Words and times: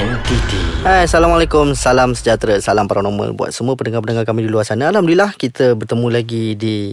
entiti 0.00 0.70
Hai, 0.80 1.04
Assalamualaikum, 1.04 1.76
salam 1.76 2.16
sejahtera, 2.16 2.56
salam 2.56 2.88
paranormal 2.88 3.36
buat 3.36 3.52
semua 3.52 3.76
pendengar-pendengar 3.76 4.24
kami 4.24 4.48
di 4.48 4.50
luar 4.50 4.64
sana. 4.64 4.88
Alhamdulillah 4.88 5.36
kita 5.36 5.76
bertemu 5.76 6.06
lagi 6.08 6.56
di 6.56 6.88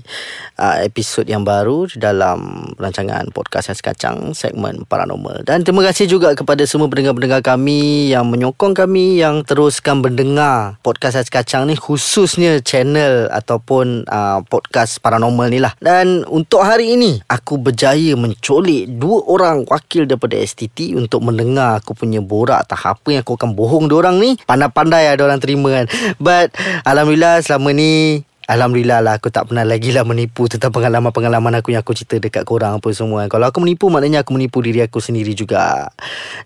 uh, 0.59 0.83
episod 0.83 1.23
yang 1.23 1.47
baru 1.47 1.87
dalam 1.95 2.67
rancangan 2.75 3.31
podcast 3.31 3.71
Ais 3.71 3.79
Kacang 3.79 4.35
segmen 4.35 4.83
paranormal. 4.83 5.47
Dan 5.47 5.63
terima 5.63 5.87
kasih 5.87 6.03
juga 6.11 6.35
kepada 6.35 6.67
semua 6.67 6.91
pendengar-pendengar 6.91 7.39
kami 7.39 8.11
yang 8.11 8.27
menyokong 8.27 8.75
kami 8.75 9.23
yang 9.23 9.39
teruskan 9.47 10.03
mendengar 10.03 10.75
podcast 10.83 11.23
Ais 11.23 11.31
Kacang 11.31 11.63
ni 11.71 11.79
khususnya 11.79 12.59
channel 12.59 13.31
ataupun 13.31 14.03
uh, 14.03 14.43
podcast 14.51 14.99
paranormal 14.99 15.47
ni 15.47 15.63
lah. 15.63 15.71
Dan 15.79 16.27
untuk 16.27 16.59
hari 16.59 16.99
ini 16.99 17.23
aku 17.31 17.55
berjaya 17.55 18.19
mencolik 18.19 18.99
dua 18.99 19.23
orang 19.31 19.63
wakil 19.63 20.03
daripada 20.03 20.35
STT 20.35 20.91
untuk 20.99 21.23
mendengar 21.23 21.79
aku 21.79 21.95
punya 21.95 22.19
borak 22.19 22.67
tahap 22.67 22.96
apa 22.97 23.07
yang 23.13 23.21
aku 23.21 23.37
akan 23.37 23.53
bohong 23.53 23.85
diorang 23.85 24.17
ni? 24.17 24.35
Pandai-pandai 24.49 25.13
ada 25.13 25.21
orang 25.21 25.37
terima 25.37 25.69
kan. 25.69 25.85
But 26.17 26.57
alhamdulillah 26.83 27.45
selama 27.45 27.71
ni 27.77 28.25
Alhamdulillah 28.47 29.03
lah 29.03 29.19
aku 29.19 29.27
tak 29.27 29.51
pernah 29.51 29.67
lagi 29.67 29.91
lah 29.91 30.07
menipu 30.07 30.47
tentang 30.47 30.71
pengalaman-pengalaman 30.71 31.59
aku 31.59 31.75
yang 31.75 31.83
aku 31.83 31.91
cerita 31.91 32.15
dekat 32.15 32.47
korang 32.47 32.79
apa 32.79 32.87
semua. 32.95 33.27
Kalau 33.27 33.43
aku 33.43 33.59
menipu 33.59 33.91
maknanya 33.91 34.23
aku 34.23 34.31
menipu 34.31 34.63
diri 34.63 34.79
aku 34.79 35.03
sendiri 35.03 35.35
juga. 35.35 35.91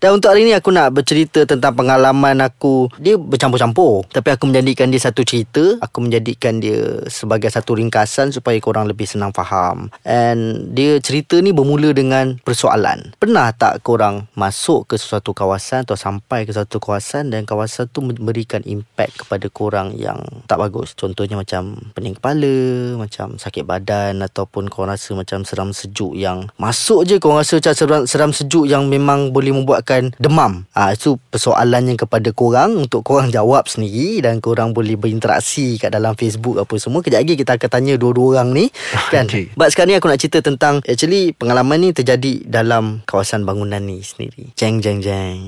Dan 0.01 0.17
untuk 0.17 0.33
hari 0.33 0.41
ni 0.41 0.57
aku 0.57 0.73
nak 0.73 0.97
bercerita 0.97 1.45
tentang 1.45 1.77
pengalaman 1.77 2.41
aku. 2.41 2.89
Dia 2.97 3.21
bercampur-campur. 3.21 4.09
Tapi 4.09 4.33
aku 4.33 4.49
menjadikan 4.49 4.89
dia 4.89 4.97
satu 4.97 5.21
cerita. 5.21 5.77
Aku 5.77 6.01
menjadikan 6.01 6.57
dia 6.57 7.05
sebagai 7.05 7.53
satu 7.53 7.77
ringkasan 7.77 8.33
supaya 8.33 8.57
korang 8.57 8.89
lebih 8.89 9.05
senang 9.05 9.29
faham. 9.29 9.93
And 10.01 10.73
dia 10.73 10.97
cerita 11.05 11.37
ni 11.37 11.53
bermula 11.53 11.93
dengan 11.93 12.41
persoalan. 12.41 13.13
Pernah 13.21 13.53
tak 13.53 13.85
korang 13.85 14.25
masuk 14.33 14.89
ke 14.89 14.97
sesuatu 14.97 15.37
kawasan 15.37 15.85
atau 15.85 15.93
sampai 15.93 16.49
ke 16.49 16.51
satu 16.57 16.81
kawasan 16.81 17.29
dan 17.29 17.45
kawasan 17.45 17.93
tu 17.93 18.01
memberikan 18.01 18.65
impact 18.65 19.21
kepada 19.21 19.45
korang 19.53 19.93
yang 19.93 20.17
tak 20.49 20.57
bagus. 20.57 20.97
Contohnya 20.97 21.37
macam 21.37 21.90
pening 21.91 22.15
kepala 22.15 22.55
Macam 22.95 23.35
sakit 23.35 23.67
badan 23.67 24.23
Ataupun 24.23 24.71
kau 24.71 24.87
rasa 24.87 25.13
macam 25.13 25.43
seram 25.43 25.75
sejuk 25.75 26.15
yang 26.15 26.47
Masuk 26.55 27.03
je 27.03 27.19
kau 27.19 27.35
rasa 27.35 27.59
macam 27.59 27.73
seram, 27.75 28.01
seram 28.07 28.31
sejuk 28.31 28.65
Yang 28.65 28.87
memang 28.87 29.35
boleh 29.35 29.51
membuatkan 29.51 30.15
demam. 30.17 30.63
Ha, 30.73 30.95
Itu 30.95 31.19
persoalannya 31.29 31.99
kepada 31.99 32.31
korang 32.31 32.87
Untuk 32.87 33.03
korang 33.03 33.29
jawab 33.29 33.67
sendiri 33.67 34.23
Dan 34.23 34.39
korang 34.39 34.71
boleh 34.71 34.95
berinteraksi 34.95 35.75
kat 35.77 35.91
dalam 35.91 36.15
Facebook 36.15 36.61
apa 36.61 36.75
semua. 36.79 37.03
Kejap 37.03 37.21
lagi 37.25 37.35
kita 37.35 37.59
akan 37.59 37.69
tanya 37.69 37.93
dua-dua 37.99 38.39
orang 38.39 38.55
ni 38.55 38.65
kan? 39.13 39.27
Okay. 39.27 39.51
But 39.53 39.75
sekarang 39.75 39.93
ni 39.93 39.95
aku 39.99 40.07
nak 40.07 40.19
cerita 40.21 40.39
tentang 40.39 40.79
Actually 40.87 41.35
pengalaman 41.35 41.81
ni 41.81 41.89
terjadi 41.91 42.45
dalam 42.47 43.03
kawasan 43.03 43.43
bangunan 43.43 43.81
ni 43.83 43.99
sendiri. 43.99 44.53
Jeng 44.55 44.79
jeng 44.79 45.03
jeng. 45.03 45.39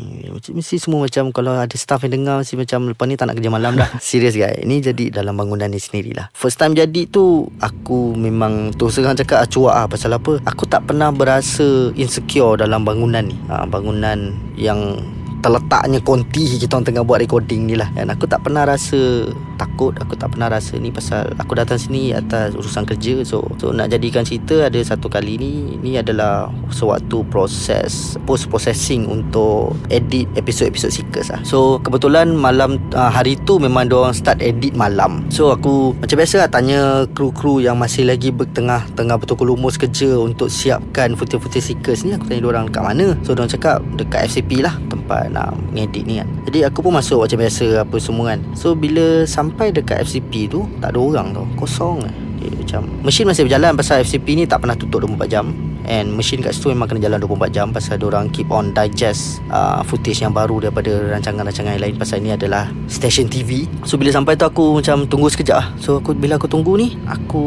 Mesti 0.51 0.81
semua 0.81 1.05
macam 1.05 1.31
Kalau 1.31 1.55
ada 1.55 1.75
staff 1.77 2.03
yang 2.03 2.19
dengar 2.21 2.43
Mesti 2.43 2.59
macam 2.59 2.91
lepas 2.91 3.05
ni 3.07 3.15
tak 3.15 3.31
nak 3.31 3.35
kerja 3.39 3.49
malam 3.53 3.73
dah. 3.77 3.89
Serius 4.03 4.35
guys. 4.35 4.59
Ini 4.59 4.81
jadi 4.81 5.13
dalam 5.13 5.37
bangunan 5.37 5.69
ni 5.69 5.79
sendirilah 5.79 6.32
First 6.33 6.57
time 6.57 6.73
jadi 6.73 7.05
tu 7.07 7.47
Aku 7.61 8.17
memang 8.17 8.73
Terus 8.73 8.97
terang 8.97 9.15
cakap 9.15 9.45
Acuak 9.45 9.73
lah 9.73 9.85
Pasal 9.85 10.17
apa? 10.17 10.41
Aku 10.43 10.65
tak 10.65 10.89
pernah 10.89 11.13
berasa 11.13 11.93
Insecure 11.93 12.57
dalam 12.57 12.81
bangunan 12.83 13.23
ni. 13.23 13.37
Ha, 13.47 13.69
Bangunan 13.69 14.33
yang 14.57 14.97
terletaknya 15.43 15.99
konti 15.99 16.55
kita 16.55 16.79
orang 16.79 16.87
tengah 16.87 17.03
buat 17.03 17.19
recording 17.19 17.67
ni 17.67 17.75
lah. 17.75 17.91
Dan 17.91 18.07
aku 18.07 18.23
tak 18.23 18.47
pernah 18.47 18.63
rasa 18.63 19.27
takut 19.59 19.93
aku 19.99 20.15
tak 20.15 20.33
pernah 20.33 20.47
rasa 20.47 20.79
ni 20.79 20.89
pasal 20.89 21.29
aku 21.35 21.53
datang 21.59 21.75
sini 21.75 22.15
atas 22.15 22.55
urusan 22.55 22.87
kerja. 22.87 23.21
So 23.27 23.43
so 23.59 23.75
nak 23.75 23.91
jadikan 23.91 24.23
cerita 24.23 24.71
ada 24.71 24.79
satu 24.79 25.11
kali 25.11 25.35
ni 25.35 25.51
ni 25.83 25.99
adalah 25.99 26.47
sewaktu 26.71 27.27
proses 27.27 28.15
post 28.23 28.47
processing 28.47 29.05
untuk 29.11 29.75
edit 29.91 30.31
episod-episod 30.39 30.89
Seekers 30.89 31.27
lah. 31.33 31.41
So 31.43 31.83
kebetulan 31.83 32.31
malam 32.31 32.79
uh, 32.95 33.11
hari 33.11 33.35
tu 33.43 33.59
memang 33.59 33.91
dia 33.91 34.15
start 34.15 34.39
edit 34.39 34.71
malam. 34.77 35.27
So 35.27 35.51
aku 35.51 35.91
macam 35.99 36.15
biasa 36.23 36.47
lah 36.47 36.49
tanya 36.49 36.79
kru-kru 37.11 37.59
yang 37.59 37.75
masih 37.75 38.07
lagi 38.07 38.31
bertengah 38.31 38.87
tengah 38.95 39.19
betul 39.19 39.35
lumus 39.43 39.75
kerja 39.75 40.15
untuk 40.15 40.47
siapkan 40.47 41.19
footage-footage 41.19 41.73
Seekers 41.73 42.07
ni. 42.07 42.15
Aku 42.15 42.31
tanya 42.31 42.47
orang 42.47 42.71
dekat 42.71 42.83
mana? 42.85 43.05
So 43.27 43.35
dia 43.35 43.49
cakap 43.49 43.83
dekat 43.99 44.31
FCP 44.31 44.63
lah 44.63 44.77
tempat 44.87 45.32
nak 45.33 45.57
ngedit 45.73 46.05
ni 46.05 46.21
kan 46.21 46.29
Jadi 46.45 46.59
aku 46.63 46.85
pun 46.85 46.93
masuk 46.93 47.25
macam 47.25 47.37
biasa 47.41 47.65
apa 47.81 47.97
semua 47.97 48.25
kan. 48.37 48.39
So 48.53 48.77
bila 48.77 49.25
sampai 49.25 49.73
dekat 49.73 50.05
FCP 50.05 50.53
tu 50.53 50.69
Tak 50.77 50.93
ada 50.93 50.99
orang 51.01 51.33
tau. 51.33 51.45
Kosong 51.57 52.05
kan 52.05 52.13
Dia 52.37 52.49
macam 52.53 52.81
Mesin 53.01 53.25
masih 53.25 53.43
berjalan 53.49 53.73
pasal 53.73 54.05
FCP 54.05 54.27
ni 54.37 54.43
tak 54.45 54.61
pernah 54.61 54.77
tutup 54.77 55.03
24 55.03 55.25
jam. 55.27 55.45
And 55.83 56.15
mesin 56.15 56.39
kat 56.39 56.55
situ 56.55 56.71
memang 56.71 56.87
kena 56.87 57.11
jalan 57.11 57.19
24 57.19 57.51
jam 57.51 57.67
Pasal 57.75 57.99
orang 57.99 58.31
keep 58.31 58.47
on 58.47 58.71
digest 58.71 59.43
uh, 59.51 59.83
footage 59.83 60.23
yang 60.23 60.31
baru 60.31 60.63
Daripada 60.63 61.11
rancangan-rancangan 61.11 61.75
lain. 61.75 61.99
Pasal 61.99 62.23
ni 62.23 62.31
adalah 62.31 62.71
station 62.87 63.27
TV 63.27 63.67
So 63.83 63.99
bila 63.99 64.15
sampai 64.15 64.39
tu 64.39 64.47
aku 64.47 64.79
macam 64.79 65.03
tunggu 65.11 65.27
sekejap 65.27 65.57
lah. 65.59 65.67
So 65.81 65.99
aku, 65.99 66.15
bila 66.15 66.39
aku 66.39 66.47
tunggu 66.47 66.79
ni 66.79 66.95
Aku 67.11 67.43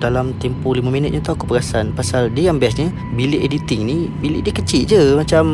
dalam 0.00 0.32
tempoh 0.40 0.72
5 0.72 0.86
minit 0.88 1.12
je 1.12 1.20
tu 1.20 1.34
aku 1.34 1.44
perasan 1.44 1.92
Pasal 1.92 2.32
dia 2.32 2.48
yang 2.48 2.56
bestnya 2.56 2.88
Bilik 3.12 3.44
editing 3.44 3.84
ni 3.84 3.98
Bilik 4.22 4.48
dia 4.48 4.54
kecil 4.56 4.82
je. 4.88 5.02
Macam 5.20 5.44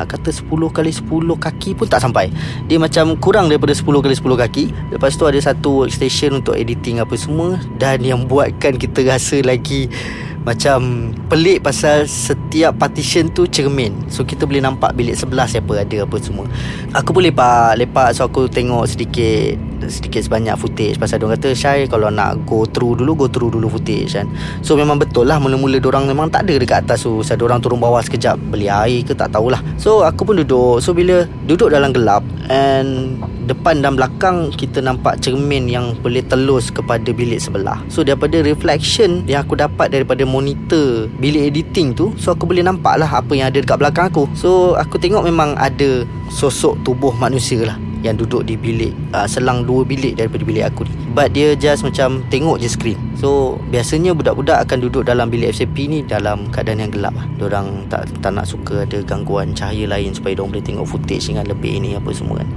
nak 0.00 0.16
kata 0.16 0.32
10 0.32 0.48
kali 0.48 0.88
10 0.88 1.04
kaki 1.36 1.76
pun 1.76 1.84
tak 1.84 2.00
sampai. 2.00 2.32
Dia 2.64 2.80
macam 2.80 3.12
kurang 3.20 3.52
daripada 3.52 3.76
10 3.76 3.84
kali 3.84 4.16
10 4.16 4.42
kaki. 4.48 4.64
Lepas 4.96 5.20
tu 5.20 5.28
ada 5.28 5.36
satu 5.36 5.84
workstation 5.84 6.40
untuk 6.40 6.56
editing 6.56 7.04
apa 7.04 7.12
semua. 7.20 7.60
Dan 7.76 8.00
yang 8.00 8.24
buatkan 8.24 8.80
kita 8.80 9.04
rasa 9.04 9.44
lagi 9.44 9.92
macam 10.40 11.12
pelik 11.28 11.60
pasal 11.60 12.08
setiap 12.08 12.80
partition 12.80 13.28
tu 13.28 13.44
cermin. 13.44 13.92
So 14.08 14.24
kita 14.24 14.48
boleh 14.48 14.64
nampak 14.64 14.96
bilik 14.96 15.12
sebelah 15.12 15.44
siapa 15.44 15.84
ada 15.84 16.08
apa 16.08 16.16
semua. 16.16 16.48
Aku 16.96 17.12
pun 17.12 17.20
lepak. 17.20 17.76
Lepak. 17.76 18.16
So 18.16 18.24
aku 18.24 18.48
tengok 18.48 18.88
sedikit 18.88 19.69
Sedikit 19.88 20.20
sebanyak 20.26 20.58
footage. 20.60 21.00
Pasal 21.00 21.22
dia 21.22 21.30
kata 21.32 21.48
Syai 21.56 21.88
kalau 21.88 22.12
nak 22.12 22.44
go 22.44 22.68
through 22.68 23.00
dulu 23.00 23.24
Go 23.24 23.26
through 23.30 23.54
dulu 23.54 23.70
footage 23.70 24.18
kan. 24.18 24.26
So 24.60 24.76
memang 24.76 25.00
betul 25.00 25.30
lah 25.30 25.40
Mula-mula 25.40 25.80
orang 25.80 26.10
memang 26.10 26.28
tak 26.28 26.44
ada 26.44 26.58
dekat 26.60 26.84
atas 26.84 27.06
tu. 27.06 27.24
Pasal 27.24 27.40
orang 27.40 27.62
turun 27.64 27.80
bawah 27.80 28.02
sekejap 28.04 28.36
Beli 28.50 28.68
air 28.68 29.00
ke 29.06 29.16
tak 29.16 29.32
tahulah. 29.32 29.62
So 29.80 30.04
aku 30.04 30.28
pun 30.28 30.42
duduk. 30.42 30.84
So 30.84 30.92
bila 30.92 31.24
duduk 31.48 31.72
dalam 31.72 31.94
gelap 31.94 32.20
And 32.50 33.16
depan 33.50 33.82
dan 33.82 33.98
belakang 33.98 34.54
kita 34.54 34.78
nampak 34.78 35.18
cermin 35.18 35.66
yang 35.66 35.98
boleh 35.98 36.22
telus 36.22 36.70
kepada 36.70 37.10
bilik 37.10 37.42
sebelah. 37.42 37.82
So 37.90 38.06
daripada 38.06 38.38
reflection 38.46 39.26
yang 39.26 39.42
aku 39.42 39.58
dapat 39.58 39.90
daripada 39.90 40.22
monitor 40.22 41.10
bilik 41.18 41.50
editing 41.50 41.90
tu, 41.90 42.14
so 42.14 42.30
aku 42.30 42.46
boleh 42.46 42.62
nampak 42.62 43.02
lah 43.02 43.10
apa 43.10 43.34
yang 43.34 43.50
ada 43.50 43.58
dekat 43.58 43.82
belakang 43.82 44.06
aku. 44.06 44.30
So 44.38 44.78
aku 44.78 45.02
tengok 45.02 45.26
memang 45.26 45.58
ada 45.58 46.06
sosok 46.30 46.78
tubuh 46.86 47.10
manusia 47.18 47.66
lah 47.66 47.89
yang 48.00 48.16
duduk 48.16 48.48
di 48.48 48.56
bilik 48.56 48.92
uh, 49.12 49.28
selang 49.28 49.64
dua 49.68 49.84
bilik 49.84 50.16
daripada 50.16 50.42
bilik 50.44 50.64
aku 50.66 50.88
ni. 50.88 50.94
But 51.10 51.34
dia 51.34 51.58
just 51.58 51.82
macam 51.82 52.22
tengok 52.32 52.62
je 52.62 52.68
screen. 52.70 52.98
So 53.18 53.60
biasanya 53.68 54.16
budak-budak 54.16 54.64
akan 54.68 54.78
duduk 54.88 55.02
dalam 55.04 55.28
bilik 55.28 55.52
FCP 55.52 55.76
ni 55.90 55.98
dalam 56.06 56.48
keadaan 56.48 56.86
yang 56.86 56.92
gelap 56.92 57.12
lah. 57.12 57.26
Diorang 57.36 57.90
tak, 57.92 58.08
tak 58.24 58.32
nak 58.32 58.46
suka 58.48 58.88
ada 58.88 59.02
gangguan 59.04 59.52
cahaya 59.52 59.90
lain 59.90 60.14
supaya 60.16 60.38
diorang 60.38 60.56
boleh 60.56 60.64
tengok 60.64 60.86
footage 60.86 61.28
dengan 61.28 61.44
lebih 61.48 61.82
ni 61.82 61.98
apa 61.98 62.10
semua 62.14 62.40
kan. 62.40 62.48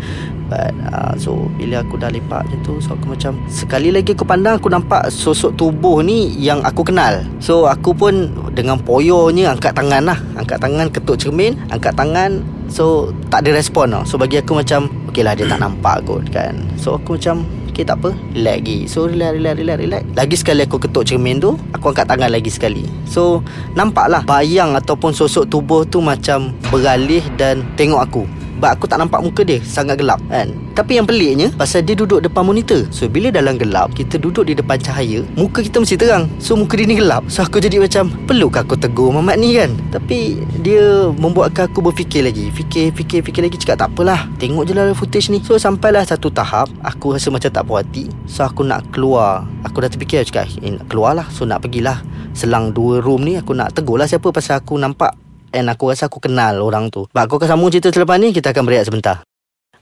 But 0.47 0.71
uh, 0.91 1.13
so 1.19 1.49
bila 1.59 1.83
aku 1.83 1.99
dah 1.99 2.13
lepak 2.13 2.45
macam 2.47 2.59
tu 2.63 2.73
so 2.79 2.95
aku 2.95 3.17
macam 3.17 3.35
sekali 3.49 3.89
lagi 3.89 4.13
aku 4.13 4.23
pandang 4.23 4.61
aku 4.61 4.69
nampak 4.69 5.09
sosok 5.09 5.57
tubuh 5.59 5.99
ni 6.05 6.31
yang 6.39 6.63
aku 6.63 6.87
kenal. 6.87 7.25
So 7.43 7.67
aku 7.67 7.91
pun 7.91 8.31
dengan 8.53 8.79
poyonya 8.79 9.51
angkat 9.51 9.75
tangan 9.75 10.07
lah. 10.07 10.19
Angkat 10.39 10.61
tangan 10.61 10.87
ketuk 10.93 11.17
cermin 11.19 11.57
angkat 11.73 11.97
tangan 11.97 12.45
So 12.73 13.13
tak 13.29 13.45
ada 13.45 13.59
respon 13.59 13.93
tau. 13.93 14.03
So 14.07 14.17
bagi 14.17 14.41
aku 14.41 14.57
macam 14.57 14.89
Okay 15.13 15.21
lah 15.21 15.37
dia 15.37 15.45
tak 15.45 15.61
nampak 15.61 16.01
kot 16.09 16.25
kan. 16.33 16.57
So 16.73 16.97
aku 16.97 17.21
macam 17.21 17.45
Okay 17.69 17.85
tak 17.85 18.01
apa. 18.01 18.17
Relax 18.33 18.57
lagi. 18.57 18.77
So 18.89 19.05
relax 19.05 19.37
relax 19.37 19.55
relax 19.61 19.77
relax. 19.77 20.01
Lagi 20.17 20.35
sekali 20.37 20.61
aku 20.65 20.77
ketuk 20.81 21.05
cermin 21.05 21.37
tu 21.37 21.53
Aku 21.73 21.93
angkat 21.93 22.09
tangan 22.09 22.33
lagi 22.33 22.49
sekali. 22.49 22.85
So 23.05 23.45
nampak 23.77 24.09
lah 24.09 24.25
Bayang 24.25 24.73
ataupun 24.73 25.13
sosok 25.13 25.49
tubuh 25.49 25.85
tu 25.85 26.01
Macam 26.01 26.53
beralih 26.73 27.21
dan 27.37 27.61
tengok 27.77 28.01
aku 28.01 28.25
But 28.63 28.79
aku 28.79 28.87
tak 28.87 29.03
nampak 29.03 29.19
muka 29.19 29.43
dia. 29.43 29.59
Sangat 29.59 29.99
gelap 29.99 30.23
kan? 30.31 30.55
Tapi 30.71 30.95
yang 30.95 31.03
peliknya 31.03 31.51
Pasal 31.51 31.83
dia 31.83 31.99
duduk 31.99 32.23
depan 32.23 32.47
monitor. 32.47 32.87
So 32.95 33.11
bila 33.11 33.27
dalam 33.27 33.59
gelap 33.59 33.91
Kita 33.91 34.15
duduk 34.15 34.47
di 34.47 34.55
depan 34.55 34.79
cahaya 34.79 35.19
Muka 35.35 35.59
kita 35.59 35.83
mesti 35.83 35.99
terang. 35.99 36.31
So 36.39 36.55
muka 36.55 36.79
dia 36.79 36.87
ni 36.87 36.95
gelap. 36.95 37.27
So 37.27 37.43
aku 37.43 37.59
jadi 37.59 37.83
macam 37.83 38.07
Perlukah 38.23 38.63
aku 38.63 38.79
tegur 38.79 39.11
Mamat 39.11 39.35
ni 39.35 39.59
kan? 39.59 39.75
Tapi 39.91 40.39
Dia 40.63 41.11
membuatkan 41.11 41.67
aku 41.67 41.83
berfikir 41.83 42.23
lagi. 42.23 42.47
Fikir 42.55 42.95
fikir 42.95 43.19
fikir 43.27 43.43
lagi. 43.43 43.59
Cakap 43.59 43.83
tak 43.83 43.89
apalah. 43.91 44.31
Tengok 44.39 44.63
je 44.63 44.71
lah 44.71 44.95
footage 44.95 45.27
ni. 45.27 45.43
So 45.43 45.59
sampailah 45.59 46.07
satu 46.07 46.31
tahap 46.31 46.71
Aku 46.87 47.11
rasa 47.19 47.27
macam 47.35 47.51
tak 47.51 47.67
puas 47.67 47.83
hati. 47.83 48.07
So 48.31 48.47
aku 48.47 48.63
nak 48.63 48.87
keluar. 48.95 49.43
Aku 49.67 49.83
dah 49.83 49.91
terfikir 49.91 50.23
Cakap 50.23 50.47
eh, 50.63 50.79
Keluar 50.87 51.19
lah 51.19 51.27
So 51.27 51.43
nak 51.43 51.67
pergilah. 51.67 51.99
Selang 52.31 52.71
dua 52.71 53.03
room 53.03 53.27
ni 53.27 53.35
Aku 53.37 53.53
nak 53.53 53.77
tegur 53.77 54.01
lah 54.01 54.09
siapa 54.09 54.33
Pasal 54.33 54.57
aku 54.57 54.73
nampak 54.79 55.22
And 55.53 55.69
aku 55.69 55.93
rasa 55.93 56.09
aku 56.09 56.17
kenal 56.17 56.59
orang 56.65 56.89
tu. 56.89 57.05
But 57.13 57.29
aku 57.29 57.37
akan 57.37 57.55
sambung 57.55 57.69
cerita 57.69 57.93
selepas 57.93 58.17
ni 58.17 58.33
Kita 58.33 58.49
akan 58.49 58.63
berehat 58.65 58.89
sebentar. 58.89 59.21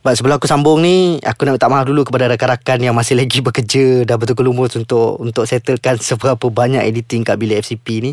But 0.01 0.17
sebelum 0.17 0.41
aku 0.41 0.49
sambung 0.49 0.81
ni 0.81 1.21
Aku 1.21 1.45
nak 1.45 1.61
minta 1.61 1.69
maaf 1.69 1.85
dulu 1.85 2.01
Kepada 2.09 2.25
rakan-rakan 2.25 2.81
Yang 2.81 2.95
masih 2.97 3.15
lagi 3.21 3.39
bekerja 3.47 3.85
Dah 4.09 4.17
betul 4.17 4.41
lumus 4.41 4.73
Untuk 4.73 5.21
untuk 5.21 5.45
settlekan 5.45 6.01
Seberapa 6.11 6.41
banyak 6.49 6.81
editing 6.81 7.21
Kat 7.21 7.37
bilik 7.37 7.61
FCP 7.61 7.87
ni. 8.01 8.11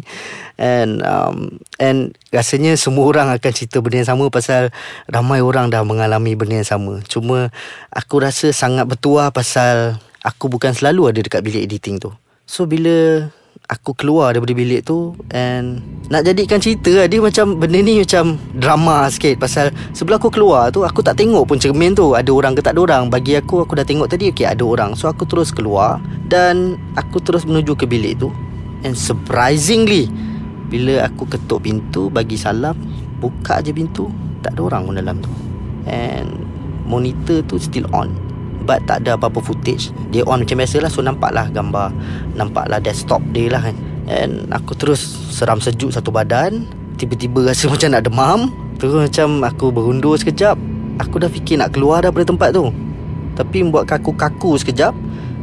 And 0.60 1.00
um, 1.00 1.58
And 1.80 2.12
Rasanya 2.28 2.76
semua 2.76 3.08
orang 3.08 3.32
Akan 3.32 3.52
cerita 3.56 3.80
benda 3.80 4.04
yang 4.04 4.10
sama 4.12 4.28
Pasal 4.28 4.68
Ramai 5.08 5.40
orang 5.40 5.72
dah 5.72 5.80
mengalami 5.82 6.36
Benda 6.36 6.60
yang 6.60 6.68
sama. 6.68 7.00
Cuma 7.08 7.48
Aku 7.88 8.20
rasa 8.20 8.52
sangat 8.52 8.84
bertuah 8.84 9.32
Pasal 9.32 9.96
Aku 10.20 10.52
bukan 10.52 10.76
selalu 10.76 11.16
ada 11.16 11.20
Dekat 11.24 11.40
bilik 11.40 11.64
editing 11.64 11.96
tu. 11.96 12.12
So 12.44 12.68
bila 12.68 13.28
aku 13.68 13.92
keluar 13.92 14.32
daripada 14.32 14.56
bilik 14.56 14.80
tu 14.88 15.12
and 15.28 15.84
nak 16.08 16.24
jadikan 16.24 16.56
cerita 16.56 16.88
lah, 16.88 17.04
dia 17.04 17.20
macam 17.20 17.60
benda 17.60 17.84
ni 17.84 18.00
macam 18.00 18.40
drama 18.56 19.12
sikit 19.12 19.36
pasal 19.36 19.68
sebelum 19.92 20.16
aku 20.16 20.32
keluar 20.32 20.72
tu 20.72 20.88
aku 20.88 21.04
tak 21.04 21.20
tengok 21.20 21.44
pun 21.44 21.60
cermin 21.60 21.92
tu 21.92 22.16
ada 22.16 22.32
orang 22.32 22.56
ke 22.56 22.64
tak 22.64 22.72
ada 22.72 22.88
orang. 22.88 23.12
Bagi 23.12 23.36
aku 23.36 23.60
aku 23.60 23.76
dah 23.76 23.84
tengok 23.84 24.08
tadi 24.08 24.32
okey 24.32 24.48
ada 24.48 24.64
orang. 24.64 24.96
So 24.96 25.12
aku 25.12 25.28
terus 25.28 25.52
keluar 25.52 26.00
dan 26.32 26.80
aku 26.96 27.20
terus 27.20 27.44
menuju 27.44 27.76
ke 27.76 27.84
bilik 27.84 28.16
tu. 28.24 28.32
And 28.88 28.96
surprisingly 28.96 30.08
bila 30.72 31.04
aku 31.04 31.28
ketuk 31.28 31.68
pintu 31.68 32.08
bagi 32.08 32.40
salam 32.40 32.72
buka 33.20 33.60
je 33.60 33.76
pintu 33.76 34.08
tak 34.40 34.56
ada 34.56 34.64
orang 34.64 34.88
pun 34.88 34.96
dalam 34.96 35.16
tu. 35.20 35.32
And 35.84 36.40
monitor 36.88 37.44
tu 37.44 37.60
still 37.60 37.84
on 37.92 38.27
but 38.68 38.84
tak 38.84 39.08
ada 39.08 39.16
apa-apa 39.16 39.40
footage. 39.40 39.88
Dia 40.12 40.28
on 40.28 40.44
macam 40.44 40.60
biasa 40.60 40.84
lah 40.84 40.92
so 40.92 41.00
nampak 41.00 41.32
lah 41.32 41.48
gambar. 41.48 41.88
Nampak 42.36 42.68
lah 42.68 42.76
desktop 42.84 43.24
dia 43.32 43.48
lah 43.48 43.64
kan. 43.64 43.76
And 44.12 44.52
aku 44.52 44.76
terus 44.76 45.00
seram 45.32 45.56
sejuk 45.56 45.88
satu 45.88 46.12
badan. 46.12 46.68
Tiba-tiba 47.00 47.48
rasa 47.48 47.64
macam 47.72 47.88
nak 47.96 48.04
demam. 48.04 48.40
Terus 48.76 49.08
macam 49.08 49.40
aku 49.48 49.72
berundur 49.72 50.20
sekejap. 50.20 50.60
Aku 51.00 51.16
dah 51.16 51.32
fikir 51.32 51.56
nak 51.56 51.72
keluar 51.72 52.04
dah 52.04 52.12
dari 52.12 52.28
tempat 52.28 52.52
tu. 52.52 52.68
Tapi 53.32 53.64
buat 53.72 53.88
kaku-kaku 53.88 54.60
sekejap. 54.60 54.92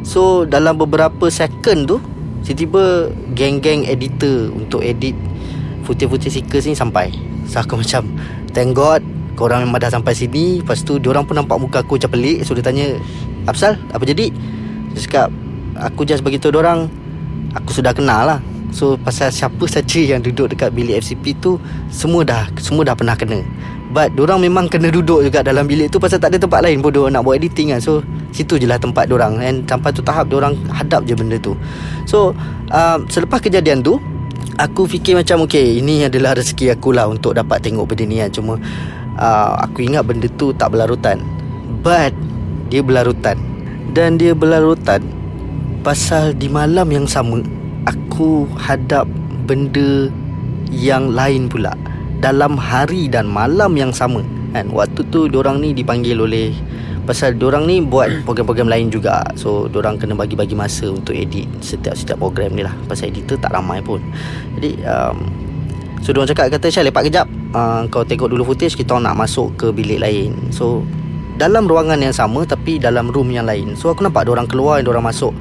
So 0.06 0.46
dalam 0.46 0.78
beberapa 0.78 1.34
second 1.34 1.90
tu 1.90 1.98
tiba-tiba 2.46 3.10
geng-geng 3.34 3.90
editor 3.90 4.54
untuk 4.54 4.86
edit 4.86 5.18
footage-footage 5.82 6.38
seekers 6.38 6.70
ni 6.70 6.78
sampai. 6.78 7.10
So 7.50 7.58
aku 7.58 7.74
macam 7.82 8.06
thank 8.54 8.78
god 8.78 9.02
Korang 9.36 9.68
memang 9.68 9.84
dah 9.84 9.92
sampai 9.92 10.16
sini 10.16 10.64
Lepas 10.64 10.82
tu 10.82 10.98
Diorang 10.98 11.28
pun 11.28 11.36
nampak 11.36 11.60
muka 11.60 11.84
aku 11.84 12.00
macam 12.00 12.16
pelik 12.16 12.48
So 12.48 12.56
dia 12.56 12.64
tanya 12.64 12.96
Apsal 13.46 13.78
apa 13.92 14.02
jadi? 14.08 14.32
Dia 14.96 15.00
cakap 15.04 15.28
Aku 15.92 16.08
just 16.08 16.24
beritahu 16.24 16.56
diorang 16.56 16.88
Aku 17.56 17.72
sudah 17.72 17.96
kenal 17.96 18.28
lah. 18.28 18.40
So 18.76 19.00
pasal 19.00 19.32
siapa 19.32 19.64
saja 19.68 20.04
yang 20.04 20.20
duduk 20.20 20.52
dekat 20.52 20.72
bilik 20.72 21.00
FCP 21.04 21.36
tu 21.44 21.60
Semua 21.92 22.24
dah 22.24 22.48
Semua 22.60 22.88
dah 22.88 22.96
pernah 22.96 23.16
kena. 23.16 23.44
But 23.92 24.16
diorang 24.16 24.44
memang 24.44 24.68
kena 24.68 24.92
duduk 24.92 25.24
juga 25.24 25.44
dalam 25.44 25.68
bilik 25.68 25.92
tu 25.92 26.00
Pasal 26.00 26.20
tak 26.20 26.36
ada 26.36 26.40
tempat 26.40 26.64
lain 26.64 26.80
pun 26.80 26.92
nak 27.12 27.24
buat 27.24 27.40
editing 27.40 27.76
kan. 27.76 27.80
So 27.84 28.04
situ 28.32 28.60
je 28.60 28.68
lah 28.68 28.80
tempat 28.80 29.12
diorang 29.12 29.40
And 29.40 29.68
sampai 29.68 29.92
tu 29.92 30.04
tahap 30.04 30.32
diorang 30.32 30.56
hadap 30.72 31.04
je 31.08 31.16
benda 31.16 31.36
tu. 31.40 31.56
So 32.08 32.32
uh, 32.72 32.98
Selepas 33.12 33.44
kejadian 33.44 33.84
tu 33.84 34.00
Aku 34.56 34.88
fikir 34.88 35.18
macam 35.20 35.44
Okay 35.44 35.82
ini 35.84 36.08
adalah 36.08 36.38
rezeki 36.38 36.78
aku 36.78 36.96
lah 36.96 37.10
Untuk 37.12 37.36
dapat 37.36 37.60
tengok 37.66 37.92
benda 37.92 38.06
ni 38.08 38.18
kan. 38.24 38.30
Cuma 38.32 38.54
uh, 39.20 39.52
aku 39.60 39.84
ingat 39.84 40.06
benda 40.08 40.28
tu 40.40 40.56
tak 40.56 40.72
berlarutan. 40.72 41.22
But 41.84 42.16
dia 42.70 42.82
berlarutan. 42.82 43.38
Dan 43.96 44.18
dia 44.20 44.36
berlarutan 44.36 45.06
pasal 45.86 46.34
di 46.34 46.50
malam 46.50 46.90
yang 46.90 47.06
sama 47.06 47.46
aku 47.86 48.50
hadap 48.58 49.06
benda 49.46 50.10
yang 50.74 51.14
lain 51.14 51.48
pula. 51.48 51.78
Dalam 52.20 52.58
hari 52.58 53.06
dan 53.06 53.30
malam 53.30 53.78
yang 53.78 53.94
sama 53.94 54.26
kan. 54.56 54.72
Waktu 54.72 55.04
tu 55.12 55.28
diorang 55.28 55.60
ni 55.60 55.76
dipanggil 55.76 56.18
oleh 56.18 56.56
pasal 57.06 57.38
diorang 57.38 57.70
ni 57.70 57.80
buat 57.86 58.26
program-program 58.26 58.68
lain 58.68 58.90
juga. 58.90 59.22
So 59.38 59.70
diorang 59.70 60.02
kena 60.02 60.18
bagi-bagi 60.18 60.58
masa 60.58 60.90
untuk 60.90 61.14
edit 61.14 61.46
setiap-setiap 61.62 62.18
program 62.18 62.58
ni 62.58 62.66
lah. 62.66 62.74
Pasal 62.90 63.14
editor 63.14 63.38
tak 63.38 63.54
ramai 63.54 63.80
pun. 63.80 64.02
Jadi 64.58 64.82
um, 64.84 65.30
so 66.02 66.12
diorang 66.12 66.28
cakap 66.34 66.52
kata 66.58 66.68
Syah 66.68 66.84
lepak 66.90 67.08
kejap. 67.08 67.30
Uh, 67.56 67.88
kau 67.88 68.04
tengok 68.04 68.28
dulu 68.28 68.52
footage 68.52 68.76
kita 68.76 68.98
nak 69.00 69.16
masuk 69.16 69.54
ke 69.56 69.70
bilik 69.72 70.02
lain. 70.02 70.36
So 70.52 70.84
dalam 71.38 71.70
ruangan 71.70 72.02
yang 72.02 72.16
sama 72.16 72.44
tapi 72.44 72.82
dalam 72.82 73.14
room 73.14 73.30
yang 73.32 73.46
lain. 73.46 73.78
So 73.78 73.94
aku 73.94 74.04
nampak 74.04 74.28
orang 74.28 74.50
keluar 74.50 74.82
dan 74.82 74.90
orang 74.92 75.08
masuk. 75.14 75.32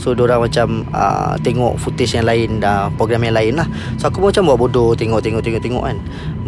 So 0.00 0.16
orang 0.16 0.48
macam 0.48 0.88
uh, 0.96 1.36
tengok 1.44 1.76
footage 1.76 2.16
yang 2.16 2.24
lain 2.24 2.56
dah 2.56 2.88
program 2.96 3.20
yang 3.20 3.36
lain 3.36 3.60
lah. 3.60 3.68
So 4.00 4.08
aku 4.08 4.24
pun 4.24 4.32
macam 4.32 4.48
buat 4.48 4.58
bodoh 4.64 4.96
tengok 4.96 5.20
tengok 5.20 5.44
tengok 5.44 5.60
tengok 5.60 5.82
kan. 5.84 5.96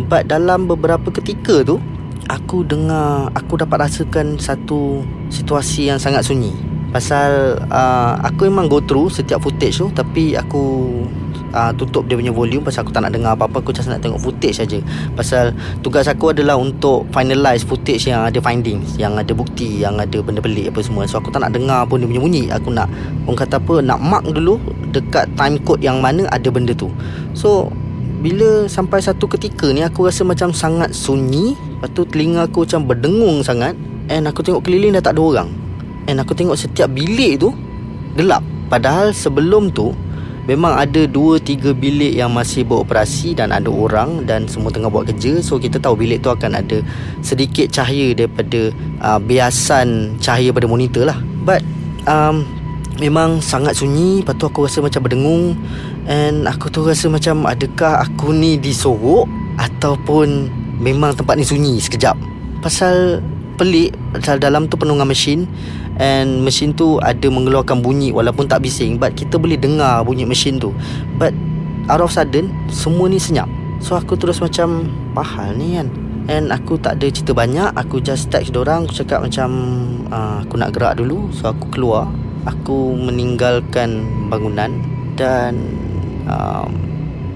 But 0.08 0.32
dalam 0.32 0.64
beberapa 0.64 1.12
ketika 1.12 1.60
tu 1.60 1.76
aku 2.28 2.62
dengar 2.62 3.30
aku 3.34 3.58
dapat 3.58 3.88
rasakan 3.88 4.38
satu 4.38 5.02
situasi 5.32 5.90
yang 5.90 5.98
sangat 5.98 6.22
sunyi. 6.26 6.52
Pasal 6.92 7.56
uh, 7.72 8.20
aku 8.20 8.52
memang 8.52 8.68
go 8.68 8.84
through 8.84 9.08
setiap 9.08 9.40
footage 9.40 9.80
tu 9.80 9.88
tapi 9.96 10.36
aku 10.36 10.92
uh, 11.56 11.72
tutup 11.72 12.04
dia 12.04 12.20
punya 12.20 12.28
volume 12.28 12.60
pasal 12.60 12.84
aku 12.84 12.92
tak 12.92 13.08
nak 13.08 13.16
dengar 13.16 13.32
apa-apa. 13.32 13.64
Aku 13.64 13.72
just 13.72 13.88
nak 13.88 14.04
tengok 14.04 14.20
footage 14.20 14.60
saja. 14.60 14.76
Pasal 15.16 15.56
tugas 15.80 16.04
aku 16.04 16.36
adalah 16.36 16.60
untuk 16.60 17.08
finalize 17.08 17.64
footage 17.64 18.12
yang 18.12 18.28
ada 18.28 18.36
findings 18.44 19.00
yang 19.00 19.16
ada 19.16 19.32
bukti 19.32 19.80
yang 19.80 19.96
ada 19.96 20.20
benda 20.20 20.44
pelik 20.44 20.68
apa 20.68 20.84
semua. 20.84 21.08
So 21.08 21.16
aku 21.16 21.32
tak 21.32 21.48
nak 21.48 21.56
dengar 21.56 21.88
pun 21.88 22.04
dia 22.04 22.08
punya 22.12 22.20
bunyi. 22.20 22.44
Aku 22.52 22.68
nak 22.68 22.92
orang 23.24 23.40
kata 23.40 23.56
apa 23.56 23.74
nak 23.80 23.98
mark 24.04 24.28
dulu 24.28 24.60
dekat 24.92 25.32
time 25.32 25.56
code 25.64 25.80
yang 25.80 26.04
mana 26.04 26.28
ada 26.28 26.52
benda 26.52 26.76
tu. 26.76 26.92
So 27.32 27.72
bila 28.22 28.68
sampai 28.68 29.00
satu 29.00 29.26
ketika 29.26 29.72
ni 29.72 29.80
aku 29.80 30.06
rasa 30.06 30.22
macam 30.28 30.52
sangat 30.52 30.92
sunyi 30.92 31.71
lepas 31.82 31.90
tu 31.98 32.06
telinga 32.06 32.46
aku 32.46 32.62
macam 32.62 32.86
berdengung 32.86 33.42
sangat. 33.42 33.74
And 34.06 34.30
aku 34.30 34.46
tengok 34.46 34.62
keliling 34.62 34.94
dah 34.94 35.02
tak 35.02 35.18
ada 35.18 35.22
orang. 35.26 35.50
And 36.06 36.22
aku 36.22 36.30
tengok 36.38 36.54
setiap 36.54 36.94
bilik 36.94 37.42
tu 37.42 37.50
gelap. 38.14 38.46
Padahal 38.70 39.10
sebelum 39.10 39.74
tu 39.74 39.90
Memang 40.42 40.74
ada 40.74 41.06
2-3 41.06 41.70
bilik 41.70 42.18
yang 42.18 42.34
masih 42.34 42.66
beroperasi 42.66 43.38
dan 43.38 43.54
ada 43.54 43.70
orang 43.70 44.26
dan 44.26 44.50
semua 44.50 44.74
tengah 44.74 44.90
buat 44.90 45.06
kerja. 45.06 45.38
So 45.38 45.54
kita 45.54 45.78
tahu 45.78 46.02
bilik 46.02 46.26
tu 46.26 46.34
akan 46.34 46.58
ada 46.58 46.82
sedikit 47.22 47.70
cahaya 47.70 48.10
daripada 48.10 48.74
uh, 49.06 49.22
biasan 49.22 50.18
cahaya 50.18 50.50
pada 50.50 50.66
monitor 50.66 51.06
lah. 51.06 51.14
But 51.46 51.62
um, 52.10 52.42
memang 52.98 53.38
sangat 53.38 53.78
sunyi. 53.78 54.26
Lepas 54.26 54.34
tu 54.34 54.50
aku 54.50 54.66
rasa 54.66 54.82
macam 54.82 55.06
berdengung. 55.06 55.54
And 56.10 56.50
aku 56.50 56.74
tu 56.74 56.82
rasa 56.82 57.06
macam 57.06 57.46
adakah 57.46 58.02
aku 58.02 58.34
ni 58.34 58.58
disorok 58.58 59.30
Ataupun 59.62 60.50
memang 60.78 61.12
tempat 61.12 61.36
ni 61.36 61.44
sunyi 61.44 61.76
sekejap. 61.82 62.16
Pasal 62.62 63.20
pelik 63.58 63.94
Pasal 64.16 64.40
dalam 64.40 64.68
tu 64.68 64.78
penuh 64.78 64.96
dengan 64.96 65.08
mesin. 65.08 65.46
And 66.00 66.40
mesin 66.40 66.72
tu 66.72 66.96
ada 67.04 67.28
mengeluarkan 67.28 67.84
bunyi 67.84 68.10
Walaupun 68.10 68.48
tak 68.48 68.64
bising. 68.64 68.96
But 68.96 69.14
kita 69.18 69.36
boleh 69.36 69.60
dengar 69.60 70.02
bunyi 70.06 70.24
mesin 70.24 70.56
tu. 70.56 70.72
But 71.20 71.36
out 71.90 72.00
of 72.00 72.14
sudden 72.14 72.50
Semua 72.72 73.10
ni 73.10 73.20
senyap. 73.20 73.48
So 73.82 73.98
aku 73.98 74.16
terus 74.16 74.40
macam 74.40 74.88
Pahal 75.12 75.58
ni 75.58 75.76
kan? 75.76 75.88
And 76.30 76.54
aku 76.54 76.78
tak 76.78 77.02
ada 77.02 77.10
cerita 77.10 77.34
banyak. 77.34 77.74
Aku 77.74 77.98
just 77.98 78.30
text 78.30 78.54
dorang. 78.54 78.86
Aku 78.86 78.94
cakap 78.94 79.26
macam 79.26 79.50
uh, 80.08 80.40
Aku 80.46 80.54
nak 80.56 80.72
gerak 80.72 81.02
dulu. 81.02 81.28
So 81.34 81.50
aku 81.50 81.68
keluar. 81.72 82.08
Aku 82.46 82.94
meninggalkan 82.94 84.06
bangunan. 84.30 84.70
Dan 85.18 85.76
um, 86.30 86.72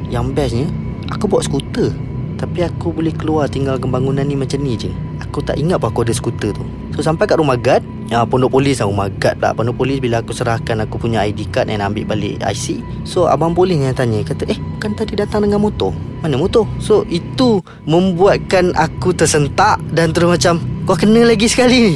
Yang 0.09 0.26
bestnya 0.33 0.66
Aku 1.12 1.28
bawa 1.31 1.45
skuter 1.45 2.06
Tapi 2.37 2.69
aku 2.69 2.93
boleh 2.93 3.12
keluar 3.16 3.49
tinggalkan 3.49 3.88
bangunan 3.88 4.25
ni 4.25 4.37
macam 4.37 4.61
ni 4.61 4.76
je. 4.76 4.93
Aku 5.25 5.40
tak 5.40 5.57
ingat 5.57 5.81
pun 5.81 5.88
aku 5.88 6.05
ada 6.05 6.12
skuter 6.12 6.52
tu. 6.52 6.64
So 6.97 7.05
sampai 7.05 7.28
kat 7.28 7.37
rumah 7.37 7.61
guard 7.61 7.85
Ya, 8.07 8.23
pondok 8.23 8.57
polis. 8.57 8.78
Lah 8.81 8.88
Rumah 8.88 9.11
guard 9.21 9.37
lah 9.43 9.52
Pondok 9.52 9.83
polis 9.83 9.99
bila 9.99 10.25
aku 10.25 10.31
serahkan 10.33 10.81
Aku 10.87 10.97
punya 10.97 11.26
ID 11.26 11.50
card 11.50 11.69
Dan 11.69 11.83
ambil 11.83 12.07
balik 12.09 12.38
IC 12.40 12.81
So 13.05 13.28
abang 13.28 13.52
polis 13.52 13.76
yang 13.76 13.93
tanya. 13.93 14.25
Kata 14.25 14.49
eh 14.49 14.57
kan 14.81 14.97
tadi 14.97 15.19
datang 15.19 15.45
dengan 15.45 15.61
motor. 15.61 15.93
Mana 16.25 16.40
motor? 16.40 16.64
So 16.81 17.05
itu 17.12 17.61
Membuatkan 17.85 18.73
aku 18.78 19.12
tersentak 19.12 19.83
Dan 19.90 20.16
terus 20.16 20.33
macam 20.33 20.62
Kau 20.88 20.97
kena 20.97 21.26
lagi 21.26 21.50
sekali 21.50 21.76
ni. 21.93 21.95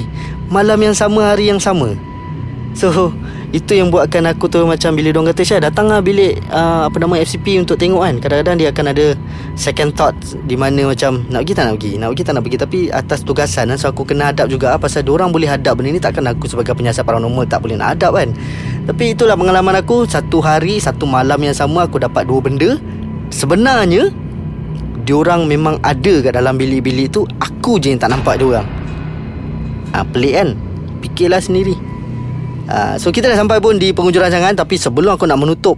Malam 0.51 0.91
yang 0.91 0.97
sama 0.99 1.33
Hari 1.33 1.49
yang 1.49 1.63
sama. 1.63 1.95
So 2.75 3.15
itu 3.51 3.75
yang 3.75 3.91
buatkan 3.91 4.31
aku 4.31 4.47
tu 4.47 4.63
macam 4.63 4.95
bila 4.95 5.11
diorang 5.11 5.27
kata 5.35 5.43
Syah 5.43 5.59
datang 5.59 5.91
lah 5.91 5.99
bilik 5.99 6.39
uh, 6.55 6.87
apa 6.87 6.97
nama 7.03 7.19
FCP 7.19 7.59
untuk 7.59 7.83
tengok 7.83 8.07
kan. 8.07 8.15
Kadang-kadang 8.23 8.57
dia 8.63 8.69
akan 8.71 8.87
ada 8.95 9.07
second 9.59 9.91
thought 9.91 10.15
di 10.47 10.55
mana 10.55 10.87
macam 10.87 11.27
nak 11.27 11.43
pergi 11.43 11.55
tak 11.59 11.65
nak 11.67 11.75
pergi? 11.83 11.93
Nak 11.99 12.09
pergi 12.15 12.23
tak 12.23 12.33
nak 12.39 12.43
pergi? 12.47 12.59
Tapi 12.63 12.79
atas 12.95 13.19
tugasan 13.27 13.75
so 13.75 13.91
aku 13.91 14.07
kena 14.07 14.31
hadap 14.31 14.47
juga 14.47 14.79
pasal 14.79 15.03
orang 15.11 15.35
boleh 15.35 15.51
hadap 15.51 15.83
benda 15.83 15.91
ni 15.91 15.99
takkan 15.99 16.31
aku 16.31 16.47
sebagai 16.47 16.79
penyiasat 16.79 17.03
paranormal 17.03 17.43
tak 17.51 17.67
boleh 17.67 17.75
nak 17.75 17.99
hadap 17.99 18.15
kan. 18.15 18.31
Tapi 18.87 19.19
itulah 19.19 19.35
pengalaman 19.35 19.75
aku 19.83 20.07
satu 20.07 20.39
hari 20.39 20.79
satu 20.79 21.03
malam 21.11 21.43
yang 21.43 21.55
sama 21.55 21.91
aku 21.91 21.99
dapat 21.99 22.31
dua 22.31 22.39
benda. 22.39 22.79
Sebenarnya 23.35 24.15
diorang 25.03 25.51
memang 25.51 25.83
ada 25.83 26.23
kat 26.23 26.39
dalam 26.39 26.55
bilik-bilik 26.55 27.11
tu 27.11 27.27
aku 27.43 27.83
je 27.83 27.91
yang 27.91 27.99
tak 27.99 28.15
nampak 28.15 28.39
diorang 28.39 28.67
ha, 29.91 30.07
pelik 30.07 30.39
kan? 30.39 30.49
Fikirlah 31.03 31.43
sendiri 31.43 31.90
uh, 32.71 32.95
So 32.97 33.11
kita 33.11 33.27
dah 33.27 33.35
sampai 33.35 33.59
pun 33.59 33.77
di 33.77 33.91
penghujung 33.91 34.23
rancangan 34.23 34.55
Tapi 34.55 34.79
sebelum 34.79 35.19
aku 35.19 35.27
nak 35.27 35.43
menutup 35.43 35.77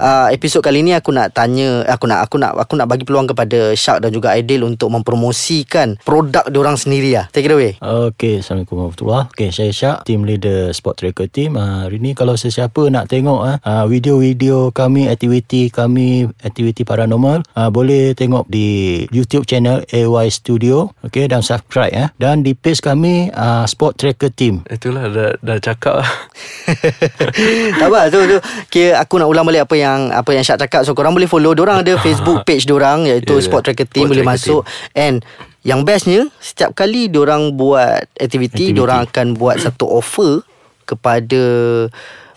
uh, 0.00 0.32
Episod 0.32 0.64
kali 0.64 0.80
ni 0.80 0.96
Aku 0.96 1.12
nak 1.12 1.36
tanya 1.36 1.84
Aku 1.92 2.08
nak 2.08 2.24
aku 2.24 2.40
nak 2.40 2.56
aku 2.56 2.74
nak 2.80 2.88
bagi 2.88 3.04
peluang 3.04 3.28
kepada 3.28 3.76
Syak 3.76 4.02
dan 4.02 4.10
juga 4.10 4.32
Aidil 4.32 4.64
Untuk 4.64 4.88
mempromosikan 4.88 6.00
Produk 6.00 6.48
diorang 6.48 6.80
sendiri 6.80 7.12
lah. 7.12 7.28
Take 7.30 7.46
it 7.46 7.54
away. 7.54 7.76
Okay, 7.78 8.40
Assalamualaikum 8.40 8.80
warahmatullahi 8.80 9.24
Okay, 9.36 9.48
saya 9.52 9.70
Syak 9.70 10.08
Team 10.08 10.24
leader 10.24 10.72
Sport 10.72 11.04
Tracker 11.04 11.28
Team. 11.28 11.60
Uh, 11.60 11.84
Hari 11.84 12.00
ni 12.00 12.16
kalau 12.16 12.34
sesiapa 12.34 12.88
nak 12.88 13.12
tengok 13.12 13.60
uh, 13.60 13.84
Video-video 13.84 14.72
kami 14.72 15.12
Aktiviti 15.12 15.68
kami 15.68 16.24
Aktiviti 16.40 16.88
paranormal 16.88 17.44
uh, 17.54 17.68
Boleh 17.68 18.16
tengok 18.16 18.48
di 18.48 19.04
YouTube 19.12 19.44
channel 19.44 19.84
AY 19.92 20.26
Studio. 20.32 20.94
Okay, 21.04 21.26
dan 21.26 21.44
subscribe 21.44 21.92
eh. 21.92 22.08
Dan 22.16 22.46
di 22.46 22.54
page 22.54 22.80
kami 22.80 23.28
uh, 23.34 23.66
Sport 23.66 23.98
Tracker 24.00 24.30
Team. 24.32 24.62
Itulah 24.70 25.10
dah, 25.10 25.30
dah 25.42 25.58
cakap 25.60 26.00
lah. 26.00 26.10
tak 27.80 27.88
apa 27.90 28.08
tu, 28.08 28.18
tu. 28.24 28.38
Kira 28.70 29.02
aku 29.02 29.20
nak 29.20 29.28
ulang 29.28 29.44
balik 29.44 29.66
apa 29.66 29.74
yang 29.76 30.14
apa 30.14 30.30
yang 30.32 30.44
Syak 30.46 30.62
cakap. 30.66 30.82
So 30.86 30.94
korang 30.94 31.12
boleh 31.12 31.28
follow 31.28 31.52
orang 31.52 31.82
ada 31.82 31.98
Facebook 32.00 32.46
page 32.48 32.64
diorang 32.64 33.04
iaitu 33.06 33.36
Yeah, 33.36 33.44
Sport 33.46 33.62
Tracker 33.68 33.88
Team 33.88 34.06
Sport 34.08 34.10
boleh 34.16 34.24
Tracker 34.24 34.40
masuk. 34.40 34.62
And 34.96 35.22
yang 35.60 35.84
bestnya 35.84 36.28
setiap 36.40 36.72
kali 36.72 37.12
diorang 37.12 37.52
buat 37.54 38.08
aktiviti 38.16 38.72
diorang 38.72 39.04
akan 39.04 39.36
buat 39.36 39.60
satu 39.60 39.84
offer 39.92 40.40
kepada 40.88 41.42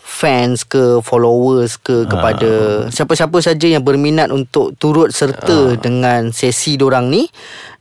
fans 0.04 0.68
ke 0.68 1.00
followers 1.02 1.80
ke 1.80 2.06
kepada 2.06 2.86
siapa-siapa 2.92 3.40
saja 3.40 3.66
yang 3.66 3.82
berminat 3.82 4.30
untuk 4.30 4.76
turut 4.78 5.10
serta 5.10 5.80
dengan 5.80 6.30
sesi 6.30 6.76
diorang 6.78 7.10
ni 7.10 7.26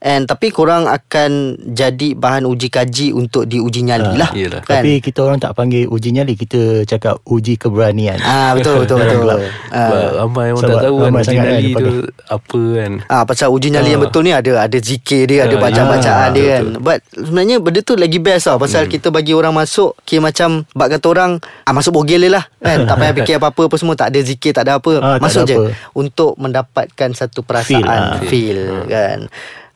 and 0.02 0.26
tapi 0.26 0.50
korang 0.50 0.85
akan 0.85 1.30
jadi 1.62 2.12
bahan 2.12 2.42
uji 2.42 2.68
kaji 2.68 3.06
untuk 3.11 3.47
diuji 3.47 3.82
nyali 3.82 4.12
lah 4.12 4.35
Yelah. 4.35 4.59
kan 4.61 4.82
Tapi 4.82 4.99
kita 4.99 5.23
orang 5.23 5.38
tak 5.38 5.54
panggil 5.54 5.87
uji 5.87 6.11
nyali 6.11 6.35
Kita 6.35 6.82
cakap 6.82 7.23
uji 7.25 7.54
keberanian 7.54 8.18
Ah 8.18 8.50
betul 8.52 8.82
betul 8.82 8.99
betul. 8.99 9.23
Sebab 9.23 9.38
Ah 9.71 10.11
ramai 10.18 10.50
orang 10.50 10.68
tak 10.68 10.82
tahu 10.82 10.97
kan 10.97 11.06
ramai 11.06 11.23
uji 11.23 11.30
kan 11.30 11.44
nyali 11.47 11.71
tu 11.73 11.94
apa 12.28 12.61
kan. 12.75 12.92
Ah 13.06 13.23
pasal 13.23 13.49
uji 13.49 13.68
nyali 13.68 13.88
yang 13.88 13.99
Ah. 13.99 14.04
betul 14.04 14.23
ni 14.23 14.32
ada 14.32 14.52
ada 14.59 14.75
zikir 14.76 15.23
dia, 15.25 15.47
ada 15.47 15.54
Ah, 15.54 15.61
bacaan-bacaan 15.61 16.28
ya, 16.28 16.35
dia 16.35 16.44
kan. 16.50 16.62
betul. 16.66 16.80
But 16.82 16.99
sebenarnya 17.14 17.56
benda 17.59 17.80
tu 17.80 17.94
lagi 17.94 18.18
best 18.18 18.44
tau 18.44 18.59
pasal 18.59 18.82
kita 18.87 19.09
bagi 19.09 19.30
orang 19.30 19.54
masuk 19.54 19.94
kira 20.02 20.18
macam 20.21 20.66
bak 20.73 20.88
kata 20.92 21.06
orang 21.09 21.30
ah 21.62 21.73
masuk 21.73 21.94
bogel 21.94 22.26
lah 22.26 22.42
kan. 22.59 22.85
tak 22.85 22.97
payah 22.97 23.14
fikir 23.14 23.35
apa-apa 23.38 23.62
apa 23.64 23.76
semua 23.76 23.94
tak 23.94 24.11
ada 24.11 24.18
zikir 24.21 24.50
tak 24.50 24.66
ada 24.66 24.76
apa. 24.76 24.92
Ah, 24.99 25.16
tak 25.16 25.23
masuk 25.23 25.40
ada 25.40 25.47
je 25.47 25.56
apa. 25.56 25.66
untuk 25.94 26.32
mendapatkan 26.37 27.11
satu 27.12 27.40
Feel, 27.40 27.47
perasaan 27.47 27.87
ah. 27.87 28.21
feel, 28.25 28.61
kan. 28.85 29.18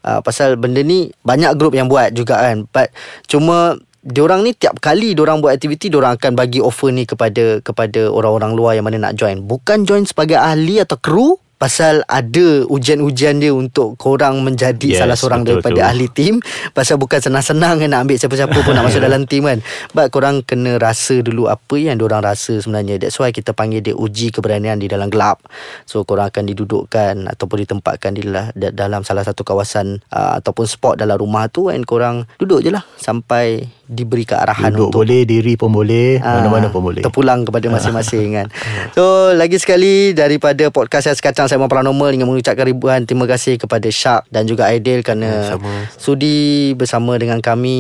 Ah 0.07 0.23
pasal 0.23 0.55
benda 0.55 0.87
ni 0.87 1.11
banyak 1.27 1.59
grup 1.59 1.75
yang 1.75 1.91
buat 1.91 2.15
juga 2.15 2.39
kan. 2.39 2.71
But 2.71 2.95
cuma 3.27 3.75
Diorang 4.07 4.47
ni 4.47 4.55
tiap 4.55 4.79
kali 4.79 5.19
diorang 5.19 5.43
buat 5.43 5.59
aktiviti 5.59 5.91
Diorang 5.91 6.15
akan 6.15 6.39
bagi 6.39 6.63
offer 6.63 6.95
ni 6.95 7.03
kepada 7.03 7.59
Kepada 7.59 8.07
orang-orang 8.07 8.55
luar 8.55 8.73
yang 8.79 8.87
mana 8.87 9.03
nak 9.03 9.19
join 9.19 9.43
Bukan 9.43 9.83
join 9.83 10.07
sebagai 10.07 10.39
ahli 10.39 10.79
atau 10.79 10.95
kru 10.95 11.35
Pasal 11.57 12.05
ada 12.05 12.47
ujian-ujian 12.65 13.41
dia 13.41 13.49
untuk 13.49 13.97
korang 13.97 14.41
menjadi 14.41 14.93
Yes, 14.93 15.01
salah 15.01 15.17
seorang 15.17 15.41
betul 15.41 15.65
daripada 15.65 15.81
tu. 15.81 15.89
ahli 15.89 16.07
tim. 16.07 16.35
Pasal 16.71 16.97
bukan 16.97 17.17
senang-senang 17.17 17.81
kan 17.81 17.89
nak 17.89 18.05
ambil 18.05 18.17
siapa-siapa 18.17 18.53
pun 18.55 18.71
nak 18.71 18.85
masuk 18.85 19.01
dalam 19.01 19.25
tim 19.31 19.41
kan. 19.43 19.65
But 19.91 20.11
korang 20.11 20.45
kena 20.45 20.77
rasa 20.77 21.19
dulu 21.19 21.49
apa 21.49 21.75
yang 21.75 21.97
diorang 21.97 22.21
rasa 22.21 22.61
sebenarnya. 22.61 22.97
That's 22.99 23.17
why 23.17 23.33
kita 23.33 23.51
panggil 23.51 23.81
dia 23.81 23.93
uji 23.93 24.31
keberanian 24.31 24.77
di 24.77 24.85
dalam 24.85 25.09
gelap. 25.09 25.41
So 25.83 26.05
korang 26.05 26.29
akan 26.29 26.45
didudukkan 26.47 27.25
ataupun 27.27 27.57
ditempatkan 27.59 28.11
di 28.13 28.23
dalam, 28.23 28.53
dalam 28.53 29.01
salah 29.01 29.23
satu 29.23 29.41
kawasan 29.41 30.05
uh, 30.09 30.37
Ataupun 30.37 30.65
spot 30.65 30.95
dalam 30.97 31.17
rumah 31.17 31.47
tu 31.47 31.67
And 31.67 31.83
korang 31.83 32.29
duduk 32.37 32.61
je 32.61 32.69
lah 32.69 32.85
sampai 32.95 33.65
diberi 33.83 34.23
kearahan 34.23 34.71
Duduk 34.71 34.91
untuk 34.91 35.01
boleh 35.01 35.23
Diri 35.23 35.55
pun 35.55 35.71
boleh 35.71 36.19
Ah, 36.19 36.39
Mana-mana 36.39 36.69
pun 36.69 36.83
boleh. 36.83 37.01
Terpulang 37.01 37.43
kepada 37.43 37.65
masing-masing 37.71 38.27
kan. 38.35 38.47
So 38.97 39.33
lagi 39.33 39.57
sekali 39.57 40.13
Daripada 40.13 40.69
podcast 40.69 41.07
saya 41.07 41.17
sekacang 41.17 41.46
Saya 41.47 41.63
Paranormal 41.63 42.15
Ingin 42.15 42.29
mengucapkan 42.29 42.67
ribuan 42.67 43.03
Terima 43.07 43.25
kasih 43.27 43.59
kepada 43.59 43.89
Shark 43.91 44.27
Dan 44.31 44.47
juga 44.47 44.69
Aidil 44.71 45.03
Kerana 45.03 45.57
Sama. 45.57 45.91
Sudi 45.97 46.75
bersama 46.75 47.17
dengan 47.17 47.43
kami 47.43 47.79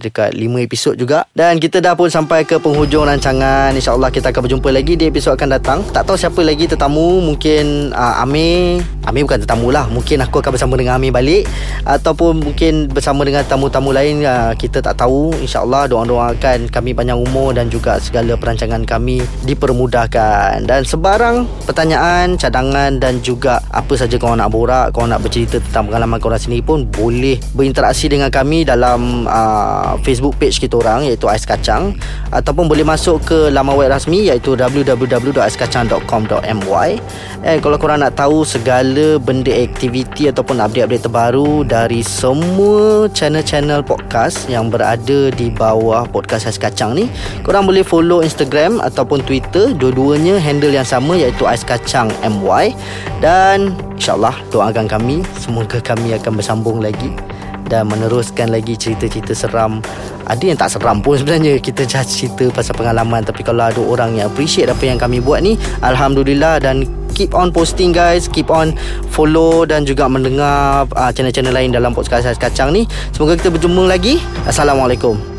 Dekat 0.00 0.34
5 0.34 0.66
episod 0.66 0.94
juga. 0.96 1.28
Dan 1.32 1.60
kita 1.60 1.80
dah 1.80 1.94
pun 1.94 2.08
sampai 2.08 2.46
ke 2.46 2.58
penghujung 2.58 3.06
rancangan. 3.06 3.74
InsyaAllah 3.74 4.10
kita 4.10 4.30
akan 4.30 4.42
berjumpa 4.48 4.68
lagi 4.70 4.94
Di 4.96 5.10
episod 5.10 5.34
akan 5.34 5.48
datang. 5.60 5.78
Tak 5.90 6.08
tahu 6.08 6.16
siapa 6.16 6.40
lagi 6.40 6.66
tetamu. 6.70 7.20
Mungkin 7.24 7.92
uh, 7.92 8.22
Amir 8.22 8.82
Amir 9.04 9.28
bukan 9.28 9.44
tetamu 9.44 9.68
lah. 9.68 9.84
Mungkin 9.92 10.24
aku 10.24 10.40
akan 10.40 10.56
bersama 10.56 10.80
dengan 10.80 10.96
Amir 10.96 11.12
balik 11.12 11.44
Ataupun 11.84 12.40
mungkin 12.40 12.88
bersama 12.88 13.20
dengan 13.28 13.44
tamu-tamu 13.44 13.92
lain 13.92 14.24
uh, 14.24 14.56
Kita 14.56 14.80
tak 14.80 14.96
tahu. 14.96 15.36
InsyaAllah 15.44 15.92
doa-doakan 15.92 16.72
kami 16.72 16.96
panjang 16.96 17.20
umur 17.20 17.52
Dan 17.52 17.68
juga 17.68 18.00
segala 18.00 18.32
perancangan 18.40 18.80
kami 18.88 19.20
Dipermudahkan. 19.44 20.64
Dan 20.64 20.88
sebarang 20.88 21.44
pertanyaan 21.68 22.40
Cadangan 22.40 22.96
dan 22.96 23.20
juga 23.20 23.60
Apa 23.68 24.00
saja 24.00 24.16
korang 24.16 24.40
nak 24.40 24.48
borak 24.48 24.96
Korang 24.96 25.12
nak 25.12 25.20
bercerita 25.20 25.60
tentang 25.60 25.92
pengalaman 25.92 26.16
korang 26.16 26.40
sendiri 26.40 26.64
pun 26.64 26.88
Boleh 26.88 27.36
berinteraksi 27.52 28.08
dengan 28.08 28.32
kami 28.32 28.64
Dalam 28.64 29.28
uh, 29.28 30.00
Facebook 30.00 30.40
page 30.40 30.56
kita 30.56 30.80
orang 30.80 31.04
Iaitu 31.04 31.28
Ais 31.28 31.44
Kacang. 31.44 31.92
Ataupun 32.32 32.72
boleh 32.72 32.88
masuk 32.88 33.20
ke 33.28 33.52
laman 33.52 33.76
web 33.76 33.92
rasmi 33.92 34.32
Iaitu 34.32 34.56
www.aiskacang.com.my 34.56 36.90
And 37.44 37.60
kalau 37.60 37.76
korang 37.76 38.00
nak 38.00 38.16
tahu 38.16 38.40
Segala 38.94 39.18
benda 39.18 39.50
aktiviti 39.50 40.30
Ataupun 40.30 40.62
update-update 40.62 41.02
terbaru 41.02 41.66
Dari 41.66 41.98
semua 41.98 43.10
channel-channel 43.10 43.82
podcast 43.82 44.46
Yang 44.46 44.70
berada 44.70 45.18
di 45.34 45.50
bawah 45.50 46.06
podcast 46.06 46.46
Ais 46.46 46.62
Kacang 46.62 46.94
ni 46.94 47.10
Korang 47.42 47.66
boleh 47.66 47.82
follow 47.82 48.22
Instagram 48.22 48.78
Ataupun 48.78 49.26
Twitter. 49.26 49.74
Dua-duanya 49.74 50.38
handle 50.38 50.70
yang 50.70 50.86
sama 50.86 51.18
Iaitu 51.18 51.42
Ais 51.42 51.66
Kacang 51.66 52.06
MY 52.22 52.70
Dan 53.18 53.74
InsyaAllah 53.98 54.38
doakan 54.54 54.86
kami 54.86 55.26
Semoga 55.42 55.82
kami 55.82 56.14
akan 56.14 56.38
bersambung 56.38 56.78
lagi 56.78 57.10
dan 57.64 57.88
meneruskan 57.88 58.52
lagi 58.52 58.76
cerita-cerita 58.76 59.32
seram. 59.32 59.80
Ada 60.28 60.52
yang 60.52 60.58
tak 60.60 60.68
seram 60.68 61.00
pun 61.00 61.16
sebenarnya 61.16 61.56
kita 61.56 61.88
cerita 61.88 62.52
pasal 62.52 62.76
pengalaman. 62.76 63.24
Tapi 63.24 63.40
kalau 63.40 63.64
ada 63.64 63.80
orang 63.80 64.20
yang 64.20 64.28
appreciate 64.28 64.68
apa 64.68 64.84
yang 64.84 65.00
kami 65.00 65.24
buat 65.24 65.40
ni 65.40 65.56
Alhamdulillah 65.80 66.60
dan 66.60 66.84
keep 67.14 67.32
on 67.32 67.54
posting 67.54 67.94
guys. 67.94 68.26
Keep 68.26 68.50
on 68.50 68.74
follow 69.14 69.62
dan 69.62 69.86
juga 69.86 70.10
mendengar 70.10 70.90
uh, 70.98 71.10
channel-channel 71.14 71.54
lain 71.54 71.70
dalam 71.70 71.94
podcast 71.94 72.26
Ais 72.26 72.36
Kacang 72.36 72.74
ni. 72.74 72.84
Semoga 73.14 73.38
kita 73.38 73.54
berjumpa 73.54 73.86
lagi. 73.86 74.18
Assalamualaikum 74.44 75.33